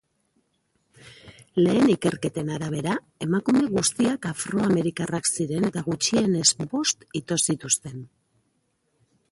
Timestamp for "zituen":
7.51-8.03